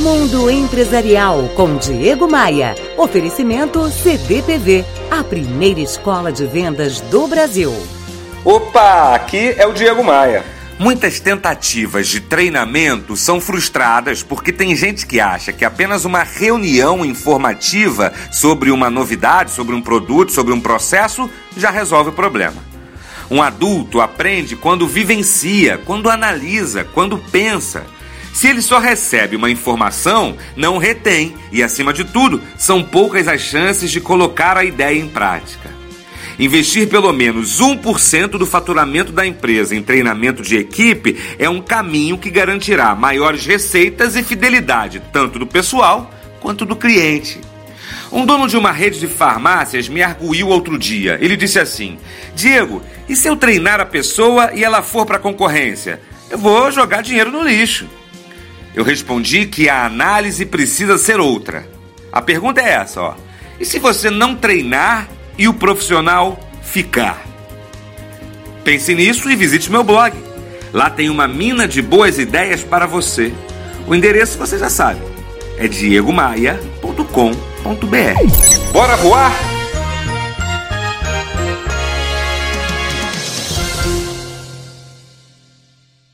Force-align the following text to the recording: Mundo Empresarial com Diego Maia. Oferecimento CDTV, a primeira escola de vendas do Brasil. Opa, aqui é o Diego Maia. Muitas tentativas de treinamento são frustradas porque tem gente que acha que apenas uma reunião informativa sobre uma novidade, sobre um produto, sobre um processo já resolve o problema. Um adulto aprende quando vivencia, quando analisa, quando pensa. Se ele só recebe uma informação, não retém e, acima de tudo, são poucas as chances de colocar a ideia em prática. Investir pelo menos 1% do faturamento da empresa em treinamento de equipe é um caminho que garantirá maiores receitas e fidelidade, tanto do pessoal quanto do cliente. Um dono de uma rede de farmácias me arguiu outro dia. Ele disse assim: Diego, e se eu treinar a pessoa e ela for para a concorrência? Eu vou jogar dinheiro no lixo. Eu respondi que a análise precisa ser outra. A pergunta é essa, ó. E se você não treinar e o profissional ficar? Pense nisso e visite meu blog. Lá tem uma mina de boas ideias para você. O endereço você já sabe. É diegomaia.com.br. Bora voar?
Mundo 0.00 0.48
Empresarial 0.48 1.42
com 1.54 1.76
Diego 1.76 2.26
Maia. 2.26 2.74
Oferecimento 2.96 3.86
CDTV, 3.90 4.82
a 5.10 5.22
primeira 5.22 5.78
escola 5.78 6.32
de 6.32 6.46
vendas 6.46 7.02
do 7.02 7.26
Brasil. 7.26 7.70
Opa, 8.42 9.14
aqui 9.14 9.54
é 9.58 9.66
o 9.66 9.74
Diego 9.74 10.02
Maia. 10.02 10.42
Muitas 10.78 11.20
tentativas 11.20 12.08
de 12.08 12.18
treinamento 12.18 13.14
são 13.14 13.42
frustradas 13.42 14.22
porque 14.22 14.54
tem 14.54 14.74
gente 14.74 15.06
que 15.06 15.20
acha 15.20 15.52
que 15.52 15.66
apenas 15.66 16.06
uma 16.06 16.22
reunião 16.22 17.04
informativa 17.04 18.10
sobre 18.32 18.70
uma 18.70 18.88
novidade, 18.88 19.50
sobre 19.50 19.74
um 19.74 19.82
produto, 19.82 20.32
sobre 20.32 20.54
um 20.54 20.60
processo 20.62 21.28
já 21.58 21.70
resolve 21.70 22.08
o 22.08 22.12
problema. 22.14 22.56
Um 23.30 23.42
adulto 23.42 24.00
aprende 24.00 24.56
quando 24.56 24.86
vivencia, 24.88 25.76
quando 25.84 26.08
analisa, 26.08 26.84
quando 26.84 27.18
pensa. 27.18 27.84
Se 28.32 28.46
ele 28.48 28.62
só 28.62 28.78
recebe 28.78 29.36
uma 29.36 29.50
informação, 29.50 30.36
não 30.56 30.78
retém 30.78 31.34
e, 31.52 31.62
acima 31.62 31.92
de 31.92 32.04
tudo, 32.04 32.40
são 32.56 32.82
poucas 32.82 33.26
as 33.26 33.40
chances 33.40 33.90
de 33.90 34.00
colocar 34.00 34.56
a 34.56 34.64
ideia 34.64 34.96
em 34.98 35.08
prática. 35.08 35.68
Investir 36.38 36.88
pelo 36.88 37.12
menos 37.12 37.60
1% 37.60 38.28
do 38.38 38.46
faturamento 38.46 39.12
da 39.12 39.26
empresa 39.26 39.74
em 39.74 39.82
treinamento 39.82 40.42
de 40.42 40.56
equipe 40.56 41.20
é 41.38 41.48
um 41.50 41.60
caminho 41.60 42.16
que 42.16 42.30
garantirá 42.30 42.94
maiores 42.94 43.44
receitas 43.44 44.16
e 44.16 44.22
fidelidade, 44.22 45.02
tanto 45.12 45.38
do 45.38 45.46
pessoal 45.46 46.10
quanto 46.40 46.64
do 46.64 46.76
cliente. 46.76 47.38
Um 48.10 48.24
dono 48.24 48.48
de 48.48 48.56
uma 48.56 48.72
rede 48.72 48.98
de 48.98 49.06
farmácias 49.06 49.88
me 49.88 50.02
arguiu 50.02 50.48
outro 50.48 50.78
dia. 50.78 51.18
Ele 51.20 51.36
disse 51.36 51.58
assim: 51.58 51.98
Diego, 52.34 52.82
e 53.08 53.14
se 53.14 53.28
eu 53.28 53.36
treinar 53.36 53.80
a 53.80 53.84
pessoa 53.84 54.52
e 54.54 54.64
ela 54.64 54.82
for 54.82 55.04
para 55.04 55.16
a 55.16 55.20
concorrência? 55.20 56.00
Eu 56.30 56.38
vou 56.38 56.72
jogar 56.72 57.02
dinheiro 57.02 57.30
no 57.30 57.42
lixo. 57.46 57.86
Eu 58.74 58.84
respondi 58.84 59.46
que 59.46 59.68
a 59.68 59.84
análise 59.86 60.46
precisa 60.46 60.96
ser 60.96 61.18
outra. 61.18 61.66
A 62.12 62.22
pergunta 62.22 62.60
é 62.60 62.70
essa, 62.74 63.00
ó. 63.02 63.14
E 63.58 63.64
se 63.64 63.78
você 63.78 64.10
não 64.10 64.34
treinar 64.34 65.08
e 65.36 65.48
o 65.48 65.54
profissional 65.54 66.38
ficar? 66.62 67.22
Pense 68.64 68.94
nisso 68.94 69.30
e 69.30 69.36
visite 69.36 69.70
meu 69.70 69.82
blog. 69.82 70.14
Lá 70.72 70.88
tem 70.88 71.10
uma 71.10 71.26
mina 71.26 71.66
de 71.66 71.82
boas 71.82 72.18
ideias 72.18 72.62
para 72.62 72.86
você. 72.86 73.32
O 73.88 73.94
endereço 73.94 74.38
você 74.38 74.56
já 74.56 74.70
sabe. 74.70 75.00
É 75.58 75.66
diegomaia.com.br. 75.66 77.04
Bora 78.72 78.96
voar? 78.96 79.59